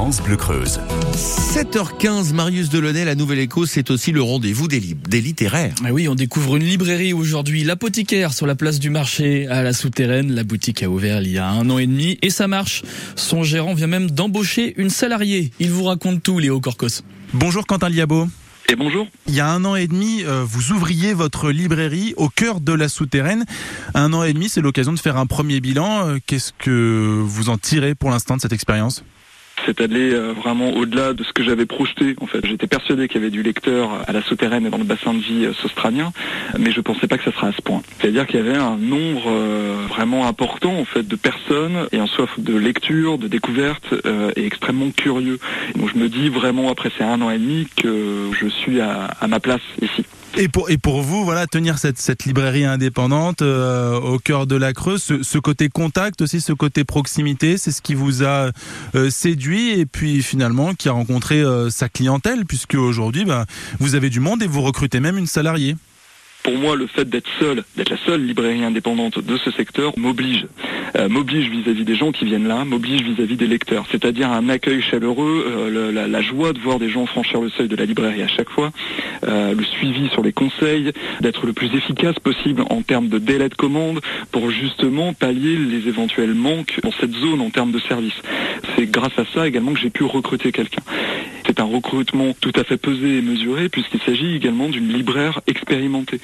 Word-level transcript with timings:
France 0.00 0.22
Bleu 0.22 0.38
Creuse. 0.38 0.80
7h15, 1.12 2.32
Marius 2.32 2.70
Delaunay, 2.70 3.04
la 3.04 3.14
Nouvelle 3.14 3.40
Écho, 3.40 3.66
c'est 3.66 3.90
aussi 3.90 4.12
le 4.12 4.22
rendez-vous 4.22 4.66
des, 4.66 4.80
des 4.80 5.20
littéraires. 5.20 5.74
Ah 5.84 5.92
oui, 5.92 6.08
on 6.08 6.14
découvre 6.14 6.56
une 6.56 6.64
librairie 6.64 7.12
aujourd'hui, 7.12 7.64
l'apothicaire 7.64 8.32
sur 8.32 8.46
la 8.46 8.54
place 8.54 8.78
du 8.78 8.88
marché 8.88 9.46
à 9.48 9.62
la 9.62 9.74
souterraine. 9.74 10.32
La 10.32 10.42
boutique 10.42 10.82
a 10.82 10.88
ouvert 10.88 11.20
il 11.20 11.28
y 11.28 11.36
a 11.36 11.46
un 11.46 11.68
an 11.68 11.76
et 11.76 11.86
demi 11.86 12.16
et 12.22 12.30
ça 12.30 12.48
marche. 12.48 12.80
Son 13.14 13.42
gérant 13.42 13.74
vient 13.74 13.88
même 13.88 14.10
d'embaucher 14.10 14.72
une 14.78 14.88
salariée. 14.88 15.50
Il 15.60 15.70
vous 15.70 15.84
raconte 15.84 16.22
tout, 16.22 16.38
Léo 16.38 16.60
Corcos. 16.60 17.02
Bonjour 17.34 17.66
Quentin 17.66 17.90
Liabo. 17.90 18.26
Et 18.70 18.76
bonjour. 18.76 19.06
Il 19.28 19.34
y 19.34 19.40
a 19.40 19.50
un 19.50 19.66
an 19.66 19.76
et 19.76 19.86
demi, 19.86 20.24
euh, 20.24 20.44
vous 20.48 20.72
ouvriez 20.72 21.12
votre 21.12 21.50
librairie 21.50 22.14
au 22.16 22.30
cœur 22.30 22.62
de 22.62 22.72
la 22.72 22.88
souterraine. 22.88 23.44
Un 23.92 24.14
an 24.14 24.22
et 24.22 24.32
demi, 24.32 24.48
c'est 24.48 24.62
l'occasion 24.62 24.94
de 24.94 24.98
faire 24.98 25.18
un 25.18 25.26
premier 25.26 25.60
bilan. 25.60 26.08
Euh, 26.08 26.18
qu'est-ce 26.26 26.54
que 26.58 27.20
vous 27.22 27.50
en 27.50 27.58
tirez 27.58 27.94
pour 27.94 28.08
l'instant 28.08 28.36
de 28.36 28.40
cette 28.40 28.54
expérience? 28.54 29.04
C'est 29.66 29.80
aller 29.80 30.12
euh, 30.12 30.32
vraiment 30.32 30.70
au-delà 30.70 31.12
de 31.12 31.24
ce 31.24 31.32
que 31.32 31.42
j'avais 31.42 31.66
projeté. 31.66 32.16
En 32.20 32.26
fait, 32.26 32.44
j'étais 32.44 32.66
persuadé 32.66 33.08
qu'il 33.08 33.20
y 33.20 33.24
avait 33.24 33.30
du 33.30 33.42
lecteur 33.42 34.02
à 34.06 34.12
la 34.12 34.22
souterraine 34.22 34.66
et 34.66 34.70
dans 34.70 34.78
le 34.78 34.84
bassin 34.84 35.14
de 35.14 35.18
vie 35.18 35.46
australien, 35.64 36.12
mais 36.58 36.72
je 36.72 36.80
pensais 36.80 37.06
pas 37.06 37.18
que 37.18 37.24
ça 37.24 37.32
serait 37.32 37.48
à 37.48 37.52
ce 37.52 37.62
point. 37.62 37.82
C'est-à-dire 37.98 38.26
qu'il 38.26 38.36
y 38.36 38.42
avait 38.42 38.56
un 38.56 38.76
nombre 38.76 39.30
vraiment 39.88 40.26
important 40.26 40.78
en 40.78 40.84
fait 40.84 41.06
de 41.06 41.16
personnes 41.16 41.86
et 41.92 41.98
un 41.98 42.06
soif 42.06 42.30
de 42.38 42.56
lecture, 42.56 43.18
de 43.18 43.28
découverte 43.28 43.94
et 44.36 44.44
extrêmement 44.44 44.90
curieux. 44.90 45.38
Donc 45.76 45.90
je 45.92 45.98
me 45.98 46.08
dis 46.08 46.28
vraiment 46.28 46.70
après 46.70 46.90
ces 46.96 47.04
un 47.04 47.20
an 47.22 47.30
et 47.30 47.38
demi 47.38 47.66
que 47.76 48.30
je 48.38 48.48
suis 48.48 48.80
à 48.80 49.26
ma 49.28 49.40
place 49.40 49.62
ici. 49.82 50.04
Et 50.36 50.48
pour, 50.48 50.70
et 50.70 50.78
pour 50.78 51.02
vous, 51.02 51.24
voilà, 51.24 51.46
tenir 51.46 51.78
cette, 51.78 51.98
cette 51.98 52.24
librairie 52.24 52.64
indépendante 52.64 53.42
euh, 53.42 53.98
au 53.98 54.18
cœur 54.18 54.46
de 54.46 54.54
la 54.54 54.72
Creuse, 54.72 55.02
ce, 55.22 55.38
côté 55.38 55.68
contact 55.68 56.22
aussi, 56.22 56.40
ce 56.40 56.52
côté 56.52 56.84
proximité, 56.84 57.58
c'est 57.58 57.72
ce 57.72 57.82
qui 57.82 57.94
vous 57.94 58.22
a 58.22 58.50
euh, 58.94 59.10
séduit 59.10 59.49
et 59.58 59.86
puis 59.86 60.22
finalement 60.22 60.74
qui 60.74 60.88
a 60.88 60.92
rencontré 60.92 61.40
euh, 61.40 61.70
sa 61.70 61.88
clientèle, 61.88 62.44
puisque 62.46 62.74
aujourd'hui, 62.74 63.24
bah, 63.24 63.46
vous 63.78 63.94
avez 63.94 64.10
du 64.10 64.20
monde 64.20 64.42
et 64.42 64.46
vous 64.46 64.62
recrutez 64.62 65.00
même 65.00 65.18
une 65.18 65.26
salariée 65.26 65.76
pour 66.42 66.54
moi, 66.54 66.76
le 66.76 66.86
fait 66.86 67.08
d'être 67.08 67.28
seul, 67.38 67.64
d'être 67.76 67.90
la 67.90 67.98
seule 68.06 68.24
librairie 68.24 68.64
indépendante 68.64 69.18
de 69.18 69.36
ce 69.36 69.50
secteur, 69.50 69.92
m'oblige. 69.96 70.46
Euh, 70.96 71.08
m'oblige 71.08 71.48
vis-à-vis 71.48 71.84
des 71.84 71.96
gens 71.96 72.12
qui 72.12 72.24
viennent 72.24 72.48
là, 72.48 72.64
m'oblige 72.64 73.02
vis-à-vis 73.02 73.36
des 73.36 73.46
lecteurs. 73.46 73.86
C'est-à-dire 73.90 74.30
un 74.30 74.48
accueil 74.48 74.82
chaleureux, 74.82 75.44
euh, 75.46 75.92
la, 76.08 76.22
joie 76.22 76.52
de 76.52 76.58
voir 76.58 76.78
des 76.78 76.90
gens 76.90 77.06
franchir 77.06 77.40
le 77.40 77.50
seuil 77.50 77.68
de 77.68 77.76
la 77.76 77.84
librairie 77.84 78.22
à 78.22 78.28
chaque 78.28 78.50
fois, 78.50 78.70
euh, 79.26 79.54
le 79.54 79.64
suivi 79.64 80.08
sur 80.10 80.22
les 80.22 80.32
conseils, 80.32 80.92
d'être 81.20 81.46
le 81.46 81.52
plus 81.52 81.74
efficace 81.74 82.18
possible 82.18 82.62
en 82.70 82.82
termes 82.82 83.08
de 83.08 83.18
délai 83.18 83.48
de 83.48 83.54
commande 83.54 84.00
pour 84.32 84.50
justement 84.50 85.12
pallier 85.12 85.56
les 85.56 85.88
éventuels 85.88 86.34
manques 86.34 86.78
dans 86.82 86.92
cette 86.92 87.14
zone 87.14 87.40
en 87.40 87.50
termes 87.50 87.72
de 87.72 87.80
service. 87.80 88.20
C'est 88.76 88.90
grâce 88.90 89.18
à 89.18 89.24
ça 89.34 89.46
également 89.46 89.72
que 89.72 89.80
j'ai 89.80 89.90
pu 89.90 90.04
recruter 90.04 90.52
quelqu'un. 90.52 90.82
C'est 91.50 91.58
un 91.58 91.64
recrutement 91.64 92.32
tout 92.40 92.52
à 92.54 92.62
fait 92.62 92.76
pesé 92.76 93.18
et 93.18 93.22
mesuré 93.22 93.68
puisqu'il 93.68 93.98
s'agit 94.02 94.36
également 94.36 94.68
d'une 94.68 94.86
libraire 94.86 95.40
expérimentée. 95.48 96.20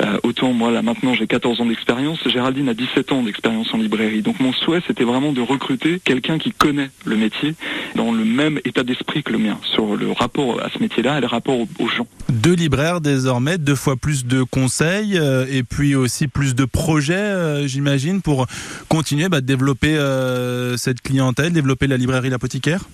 Euh, 0.00 0.18
autant 0.22 0.52
moi 0.52 0.70
là 0.70 0.82
maintenant 0.82 1.14
j'ai 1.14 1.26
14 1.26 1.60
ans 1.60 1.66
d'expérience, 1.66 2.20
Géraldine 2.28 2.68
a 2.68 2.74
17 2.74 3.10
ans 3.10 3.24
d'expérience 3.24 3.74
en 3.74 3.78
librairie. 3.78 4.22
Donc 4.22 4.38
mon 4.38 4.52
souhait 4.52 4.80
c'était 4.86 5.02
vraiment 5.02 5.32
de 5.32 5.40
recruter 5.40 5.98
quelqu'un 6.04 6.38
qui 6.38 6.52
connaît 6.52 6.90
le 7.04 7.16
métier 7.16 7.56
dans 7.96 8.12
le 8.12 8.24
même 8.24 8.60
état 8.64 8.84
d'esprit 8.84 9.24
que 9.24 9.32
le 9.32 9.38
mien 9.38 9.58
sur 9.64 9.96
le 9.96 10.12
rapport 10.12 10.62
à 10.62 10.70
ce 10.70 10.78
métier-là 10.78 11.18
et 11.18 11.20
le 11.22 11.26
rapport 11.26 11.58
aux, 11.58 11.88
gens. 11.88 12.06
Deux 12.28 12.54
libraires 12.54 13.00
désormais, 13.00 13.58
deux 13.58 13.74
fois 13.74 13.96
plus 13.96 14.26
de 14.26 14.44
conseils 14.44 15.18
euh, 15.18 15.44
et 15.50 15.64
puis 15.64 15.96
aussi 15.96 16.28
plus 16.28 16.54
de 16.54 16.64
projets 16.64 17.14
euh, 17.16 17.66
j'imagine 17.66 18.22
pour 18.22 18.46
continuer 18.88 19.28
bah, 19.28 19.40
développer 19.40 19.98
cette 20.76 21.00
clientèle, 21.00 21.52
développer 21.52 21.88
la 21.88 21.96
librairie 21.96 22.30
L'Apothicaire 22.30 22.84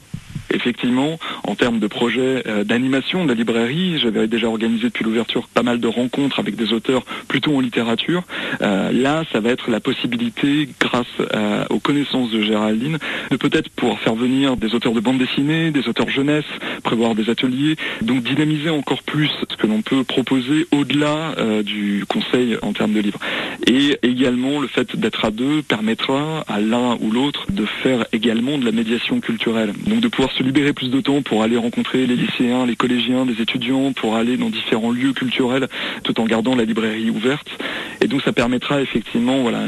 effectivement, 0.51 1.19
en 1.47 1.55
termes 1.55 1.79
de 1.79 1.87
projet 1.87 2.43
euh, 2.47 2.65
d'animation 2.65 3.25
de 3.25 3.29
la 3.29 3.35
librairie, 3.35 3.99
j'avais 3.99 4.27
déjà 4.27 4.49
organisé 4.49 4.85
depuis 4.85 5.05
l'ouverture 5.05 5.47
pas 5.49 5.63
mal 5.63 5.79
de 5.79 5.87
rencontres 5.87 6.39
avec 6.39 6.57
des 6.57 6.73
auteurs 6.73 7.05
plutôt 7.29 7.57
en 7.57 7.61
littérature. 7.61 8.23
Euh, 8.63 8.91
là, 8.93 9.25
ça 9.33 9.41
va 9.41 9.51
être 9.51 9.71
la 9.71 9.81
possibilité, 9.81 10.69
grâce 10.81 11.07
euh, 11.21 11.65
aux 11.71 11.81
connaissances 11.81 12.31
de 12.31 12.43
Géraldine, 12.43 12.99
de 13.31 13.37
peut-être 13.37 13.69
pouvoir 13.71 13.99
faire 14.01 14.15
venir 14.15 14.57
des 14.57 14.75
auteurs 14.75 14.93
de 14.93 15.01
bande 15.01 15.19
dessinée, 15.19 15.71
des 15.71 15.89
auteurs 15.89 16.09
jeunesse, 16.09 16.45
prévoir 16.83 17.15
des 17.15 17.31
ateliers, 17.31 17.77
donc 18.03 18.23
dynamiser 18.23 18.71
encore 18.71 19.03
plus 19.03 19.31
ce 19.51 19.57
que 19.57 19.67
l'on 19.67 19.83
peut 19.83 20.05
proposer 20.05 20.67
au-delà 20.73 21.35
du 21.63 22.05
conseil 22.09 22.57
en 22.63 22.73
termes 22.73 22.93
de 22.93 23.01
livres. 23.01 23.19
Et 23.67 23.99
également, 24.03 24.61
le 24.61 24.69
fait 24.69 24.97
d'être 24.97 25.25
à 25.25 25.31
deux 25.31 25.63
permettra 25.63 26.45
à 26.49 26.61
l'un 26.61 26.97
ou 27.01 27.11
l'autre 27.11 27.47
de 27.51 27.65
faire 27.83 28.07
également 28.13 28.59
de 28.59 28.65
la 28.65 28.73
médiation 28.73 29.21
culturelle, 29.21 29.73
donc 29.87 30.01
de 30.01 30.09
pouvoir 30.09 30.33
se 30.33 30.43
libérer 30.43 30.73
plus 30.73 30.91
de 30.91 31.01
temps 31.01 31.23
pour 31.23 31.34
aller 31.43 31.57
rencontrer 31.57 32.07
les 32.07 32.17
lycéens, 32.17 32.67
les 32.67 32.77
collégiens, 32.77 33.25
les 33.25 33.41
étudiants, 33.41 33.93
pour 33.93 34.17
aller 34.17 34.37
dans 34.37 34.51
différents 34.51 34.93
lieux 34.93 35.13
culturels 35.13 35.69
tout 36.03 36.21
en 36.21 36.25
gardant 36.25 36.55
la 36.55 36.65
librairie 36.65 37.11
ouverte. 37.11 37.49
Et 38.01 38.07
donc 38.07 38.23
ça 38.23 38.33
permettra 38.33 38.81
effectivement 38.81 39.43
voilà, 39.43 39.65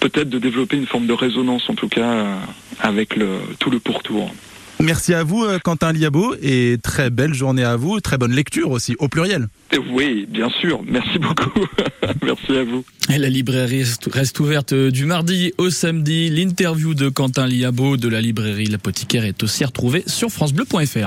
peut-être 0.00 0.30
de 0.30 0.38
développer 0.38 0.76
une 0.76 0.86
forme 0.86 1.06
de 1.06 1.12
résonance 1.12 1.68
en 1.68 1.74
tout 1.74 1.88
cas 1.88 2.10
euh, 2.10 2.36
avec 2.80 3.16
le, 3.16 3.28
tout 3.58 3.70
le 3.70 3.78
pourtour. 3.78 4.30
Merci 4.80 5.12
à 5.12 5.24
vous, 5.24 5.44
euh, 5.44 5.58
Quentin 5.58 5.92
Liabo, 5.92 6.34
et 6.42 6.78
très 6.82 7.10
belle 7.10 7.34
journée 7.34 7.64
à 7.64 7.76
vous, 7.76 8.00
très 8.00 8.16
bonne 8.16 8.32
lecture 8.32 8.70
aussi, 8.70 8.96
au 8.98 9.08
pluriel. 9.08 9.48
Oui, 9.92 10.26
bien 10.28 10.48
sûr. 10.60 10.80
Merci 10.86 11.18
beaucoup. 11.18 11.66
Merci 12.22 12.52
à 12.52 12.64
vous. 12.64 12.84
Et 13.12 13.18
la 13.18 13.28
librairie 13.28 13.84
reste 14.10 14.40
ouverte 14.40 14.72
du 14.72 15.04
mardi 15.04 15.52
au 15.58 15.68
samedi. 15.68 16.30
L'interview 16.30 16.94
de 16.94 17.08
Quentin 17.08 17.46
Liabo 17.46 17.96
de 17.96 18.08
la 18.08 18.20
librairie 18.20 18.66
L'Apothicaire 18.66 19.24
est 19.24 19.42
aussi 19.42 19.64
retrouvée 19.64 20.02
sur 20.06 20.30
FranceBleu.fr. 20.30 20.98